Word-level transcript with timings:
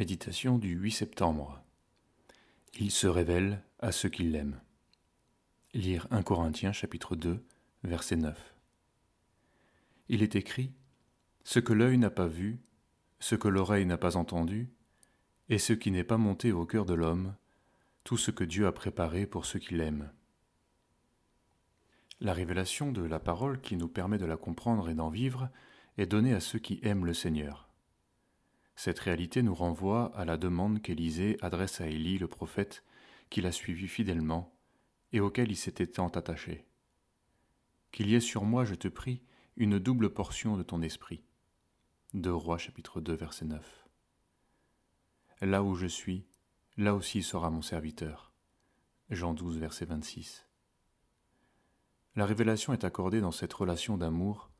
Méditation 0.00 0.56
du 0.56 0.70
8 0.70 0.92
septembre. 0.92 1.62
Il 2.78 2.90
se 2.90 3.06
révèle 3.06 3.62
à 3.80 3.92
ceux 3.92 4.08
qui 4.08 4.22
l'aiment. 4.22 4.58
Lire 5.74 6.08
1 6.10 6.22
Corinthiens 6.22 6.72
chapitre 6.72 7.16
2 7.16 7.44
verset 7.84 8.16
9. 8.16 8.54
Il 10.08 10.22
est 10.22 10.36
écrit 10.36 10.72
Ce 11.44 11.60
que 11.60 11.74
l'œil 11.74 11.98
n'a 11.98 12.08
pas 12.08 12.28
vu, 12.28 12.62
ce 13.18 13.34
que 13.34 13.48
l'oreille 13.48 13.84
n'a 13.84 13.98
pas 13.98 14.16
entendu, 14.16 14.70
et 15.50 15.58
ce 15.58 15.74
qui 15.74 15.90
n'est 15.90 16.02
pas 16.02 16.16
monté 16.16 16.50
au 16.50 16.64
cœur 16.64 16.86
de 16.86 16.94
l'homme, 16.94 17.34
tout 18.02 18.16
ce 18.16 18.30
que 18.30 18.44
Dieu 18.44 18.66
a 18.66 18.72
préparé 18.72 19.26
pour 19.26 19.44
ceux 19.44 19.58
qui 19.58 19.74
l'aiment. 19.74 20.10
La 22.22 22.32
révélation 22.32 22.90
de 22.90 23.02
la 23.02 23.20
parole 23.20 23.60
qui 23.60 23.76
nous 23.76 23.88
permet 23.88 24.16
de 24.16 24.24
la 24.24 24.38
comprendre 24.38 24.88
et 24.88 24.94
d'en 24.94 25.10
vivre 25.10 25.50
est 25.98 26.06
donnée 26.06 26.32
à 26.32 26.40
ceux 26.40 26.58
qui 26.58 26.80
aiment 26.84 27.04
le 27.04 27.12
Seigneur. 27.12 27.69
Cette 28.82 29.00
réalité 29.00 29.42
nous 29.42 29.54
renvoie 29.54 30.10
à 30.16 30.24
la 30.24 30.38
demande 30.38 30.80
qu'Élisée 30.80 31.36
adresse 31.42 31.82
à 31.82 31.86
Élie, 31.86 32.16
le 32.16 32.28
prophète, 32.28 32.82
qu'il 33.28 33.44
a 33.44 33.52
suivi 33.52 33.86
fidèlement 33.88 34.56
et 35.12 35.20
auquel 35.20 35.50
il 35.50 35.56
s'était 35.56 35.86
tant 35.86 36.08
attaché. 36.08 36.66
Qu'il 37.92 38.08
y 38.08 38.14
ait 38.14 38.20
sur 38.20 38.42
moi, 38.42 38.64
je 38.64 38.74
te 38.74 38.88
prie, 38.88 39.20
une 39.56 39.78
double 39.78 40.14
portion 40.14 40.56
de 40.56 40.62
ton 40.62 40.80
esprit. 40.80 41.22
2 42.14 42.32
Rois 42.32 42.56
chapitre 42.56 43.02
2 43.02 43.12
verset 43.12 43.44
9. 43.44 43.86
Là 45.42 45.62
où 45.62 45.74
je 45.74 45.86
suis, 45.86 46.24
là 46.78 46.94
aussi 46.94 47.22
sera 47.22 47.50
mon 47.50 47.60
serviteur. 47.60 48.32
Jean 49.10 49.34
12 49.34 49.58
verset 49.58 49.84
26. 49.84 50.46
La 52.16 52.24
révélation 52.24 52.72
est 52.72 52.84
accordée 52.84 53.20
dans 53.20 53.30
cette 53.30 53.52
relation 53.52 53.98
d'amour 53.98 54.50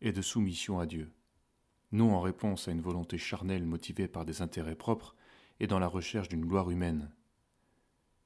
et 0.00 0.12
de 0.12 0.22
soumission 0.22 0.78
à 0.80 0.86
Dieu 0.86 1.12
non 1.92 2.14
en 2.14 2.20
réponse 2.20 2.68
à 2.68 2.72
une 2.72 2.80
volonté 2.80 3.18
charnelle 3.18 3.64
motivée 3.64 4.08
par 4.08 4.24
des 4.24 4.42
intérêts 4.42 4.74
propres 4.74 5.14
et 5.60 5.66
dans 5.66 5.78
la 5.78 5.86
recherche 5.86 6.28
d'une 6.28 6.44
gloire 6.44 6.70
humaine. 6.70 7.10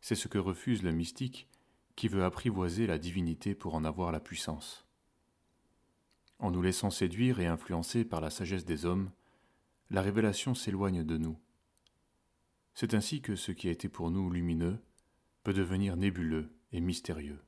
C'est 0.00 0.14
ce 0.14 0.28
que 0.28 0.38
refuse 0.38 0.82
le 0.82 0.92
mystique 0.92 1.48
qui 1.96 2.08
veut 2.08 2.24
apprivoiser 2.24 2.86
la 2.86 2.98
divinité 2.98 3.54
pour 3.54 3.74
en 3.74 3.84
avoir 3.84 4.12
la 4.12 4.20
puissance. 4.20 4.86
En 6.38 6.50
nous 6.50 6.62
laissant 6.62 6.90
séduire 6.90 7.40
et 7.40 7.46
influencer 7.46 8.04
par 8.04 8.20
la 8.20 8.30
sagesse 8.30 8.64
des 8.64 8.86
hommes, 8.86 9.10
la 9.90 10.00
révélation 10.00 10.54
s'éloigne 10.54 11.04
de 11.04 11.18
nous. 11.18 11.36
C'est 12.74 12.94
ainsi 12.94 13.20
que 13.20 13.36
ce 13.36 13.52
qui 13.52 13.68
a 13.68 13.72
été 13.72 13.88
pour 13.88 14.10
nous 14.10 14.30
lumineux 14.30 14.78
peut 15.42 15.52
devenir 15.52 15.96
nébuleux 15.96 16.50
et 16.72 16.80
mystérieux. 16.80 17.42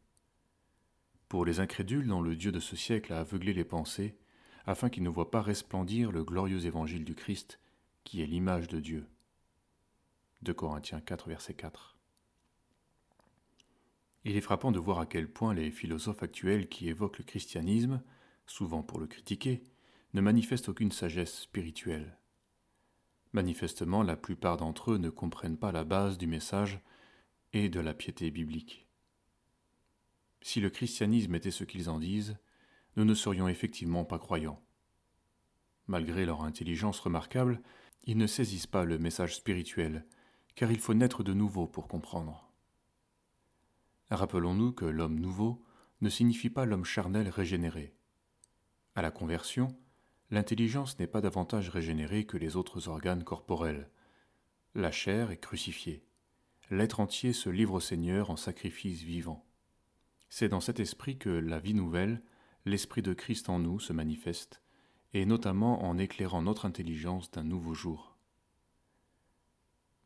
Pour 1.28 1.46
les 1.46 1.60
incrédules 1.60 2.06
dont 2.06 2.20
le 2.20 2.36
Dieu 2.36 2.52
de 2.52 2.60
ce 2.60 2.76
siècle 2.76 3.14
a 3.14 3.20
aveuglé 3.20 3.54
les 3.54 3.64
pensées, 3.64 4.18
afin 4.66 4.88
qu'il 4.88 5.02
ne 5.02 5.08
voient 5.08 5.30
pas 5.30 5.42
resplendir 5.42 6.12
le 6.12 6.24
glorieux 6.24 6.66
évangile 6.66 7.04
du 7.04 7.14
Christ, 7.14 7.58
qui 8.04 8.22
est 8.22 8.26
l'image 8.26 8.68
de 8.68 8.80
Dieu. 8.80 9.06
2 10.42 10.54
Corinthiens 10.54 11.00
4, 11.00 11.28
verset 11.28 11.54
4. 11.54 11.96
Il 14.24 14.36
est 14.36 14.40
frappant 14.40 14.70
de 14.70 14.78
voir 14.78 14.98
à 14.98 15.06
quel 15.06 15.30
point 15.30 15.54
les 15.54 15.70
philosophes 15.70 16.22
actuels 16.22 16.68
qui 16.68 16.88
évoquent 16.88 17.18
le 17.18 17.24
christianisme, 17.24 18.02
souvent 18.46 18.82
pour 18.82 18.98
le 18.98 19.06
critiquer, 19.06 19.62
ne 20.14 20.20
manifestent 20.20 20.68
aucune 20.68 20.92
sagesse 20.92 21.40
spirituelle. 21.40 22.18
Manifestement, 23.32 24.02
la 24.02 24.16
plupart 24.16 24.58
d'entre 24.58 24.92
eux 24.92 24.98
ne 24.98 25.10
comprennent 25.10 25.56
pas 25.56 25.72
la 25.72 25.84
base 25.84 26.18
du 26.18 26.26
message 26.26 26.80
et 27.52 27.68
de 27.68 27.80
la 27.80 27.94
piété 27.94 28.30
biblique. 28.30 28.86
Si 30.42 30.60
le 30.60 30.70
christianisme 30.70 31.34
était 31.34 31.50
ce 31.50 31.64
qu'ils 31.64 31.88
en 31.88 31.98
disent, 31.98 32.36
nous 32.96 33.04
ne 33.04 33.14
serions 33.14 33.48
effectivement 33.48 34.04
pas 34.04 34.18
croyants. 34.18 34.62
Malgré 35.86 36.24
leur 36.24 36.42
intelligence 36.42 37.00
remarquable, 37.00 37.60
ils 38.04 38.16
ne 38.16 38.26
saisissent 38.26 38.66
pas 38.66 38.84
le 38.84 38.98
message 38.98 39.36
spirituel, 39.36 40.06
car 40.54 40.70
il 40.70 40.78
faut 40.78 40.94
naître 40.94 41.22
de 41.22 41.32
nouveau 41.32 41.66
pour 41.66 41.88
comprendre. 41.88 42.50
Rappelons-nous 44.10 44.72
que 44.72 44.84
l'homme 44.84 45.18
nouveau 45.18 45.64
ne 46.00 46.08
signifie 46.08 46.50
pas 46.50 46.66
l'homme 46.66 46.84
charnel 46.84 47.28
régénéré. 47.28 47.94
À 48.94 49.02
la 49.02 49.10
conversion, 49.10 49.76
l'intelligence 50.30 50.98
n'est 50.98 51.06
pas 51.06 51.20
davantage 51.20 51.70
régénérée 51.70 52.26
que 52.26 52.36
les 52.36 52.56
autres 52.56 52.88
organes 52.88 53.24
corporels. 53.24 53.88
La 54.74 54.90
chair 54.90 55.30
est 55.30 55.38
crucifiée. 55.38 56.04
L'être 56.70 57.00
entier 57.00 57.32
se 57.32 57.48
livre 57.48 57.74
au 57.74 57.80
Seigneur 57.80 58.30
en 58.30 58.36
sacrifice 58.36 59.02
vivant. 59.02 59.46
C'est 60.28 60.48
dans 60.48 60.60
cet 60.60 60.80
esprit 60.80 61.18
que 61.18 61.30
la 61.30 61.58
vie 61.58 61.74
nouvelle 61.74 62.22
l'Esprit 62.64 63.02
de 63.02 63.12
Christ 63.12 63.48
en 63.48 63.58
nous 63.58 63.80
se 63.80 63.92
manifeste, 63.92 64.62
et 65.12 65.26
notamment 65.26 65.84
en 65.84 65.98
éclairant 65.98 66.42
notre 66.42 66.64
intelligence 66.64 67.30
d'un 67.30 67.42
nouveau 67.42 67.74
jour. 67.74 68.16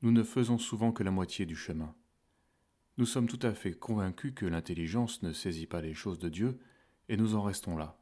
Nous 0.03 0.13
ne 0.13 0.23
faisons 0.23 0.59
souvent 0.59 0.93
que 0.93 1.03
la 1.03 1.11
moitié 1.11 1.47
du 1.47 1.57
chemin. 1.57 1.95
Nous 2.99 3.07
sommes 3.07 3.29
tout 3.29 3.39
à 3.43 3.53
fait 3.53 3.73
convaincus 3.73 4.33
que 4.35 4.47
l'intelligence 4.47 5.23
ne 5.23 5.33
saisit 5.33 5.67
pas 5.67 5.83
les 5.83 5.95
choses 5.95 6.19
de 6.19 6.29
Dieu, 6.29 6.59
et 7.09 7.17
nous 7.17 7.35
en 7.35 7.43
restons 7.43 7.77
là. 7.77 7.99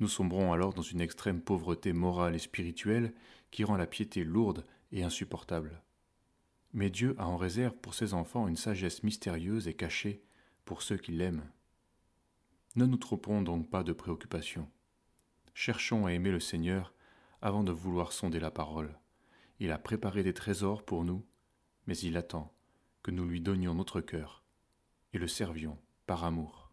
Nous 0.00 0.08
sombrons 0.08 0.52
alors 0.52 0.74
dans 0.74 0.82
une 0.82 1.00
extrême 1.00 1.40
pauvreté 1.40 1.92
morale 1.92 2.34
et 2.34 2.40
spirituelle 2.40 3.12
qui 3.50 3.64
rend 3.64 3.76
la 3.76 3.86
piété 3.86 4.24
lourde 4.24 4.64
et 4.92 5.02
insupportable. 5.02 5.82
Mais 6.72 6.90
Dieu 6.90 7.14
a 7.18 7.26
en 7.26 7.36
réserve 7.36 7.76
pour 7.76 7.94
ses 7.94 8.14
enfants 8.14 8.48
une 8.48 8.56
sagesse 8.56 9.02
mystérieuse 9.02 9.68
et 9.68 9.74
cachée 9.74 10.22
pour 10.64 10.82
ceux 10.82 10.96
qui 10.96 11.12
l'aiment. 11.12 11.48
Ne 12.76 12.84
nous 12.84 12.96
trompons 12.96 13.42
donc 13.42 13.70
pas 13.70 13.82
de 13.82 13.92
préoccupation. 13.92 14.70
Cherchons 15.54 16.06
à 16.06 16.12
aimer 16.12 16.30
le 16.30 16.40
Seigneur 16.40 16.94
avant 17.40 17.64
de 17.64 17.72
vouloir 17.72 18.12
sonder 18.12 18.40
la 18.40 18.50
parole. 18.50 18.98
Il 19.60 19.72
a 19.72 19.78
préparé 19.78 20.22
des 20.22 20.34
trésors 20.34 20.84
pour 20.84 21.04
nous, 21.04 21.24
mais 21.86 21.96
il 21.98 22.16
attend 22.16 22.52
que 23.02 23.10
nous 23.10 23.26
lui 23.26 23.40
donnions 23.40 23.74
notre 23.74 24.00
cœur 24.00 24.44
et 25.12 25.18
le 25.18 25.28
servions 25.28 25.78
par 26.06 26.24
amour. 26.24 26.67